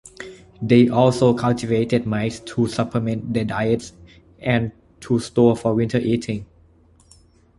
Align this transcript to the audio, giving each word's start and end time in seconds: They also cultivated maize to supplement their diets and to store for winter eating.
They 0.63 0.89
also 0.89 1.31
cultivated 1.35 2.07
maize 2.07 2.39
to 2.39 2.65
supplement 2.65 3.35
their 3.35 3.45
diets 3.45 3.93
and 4.39 4.71
to 5.01 5.19
store 5.19 5.55
for 5.55 5.75
winter 5.75 5.99
eating. 5.99 6.47